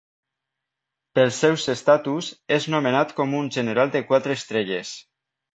[1.19, 4.97] Pels seus estatus, és nomenat com un general de quatre estrelles.